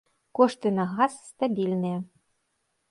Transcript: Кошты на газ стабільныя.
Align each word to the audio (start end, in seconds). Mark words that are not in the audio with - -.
Кошты 0.39 0.71
на 0.79 0.85
газ 0.95 1.13
стабільныя. 1.29 1.97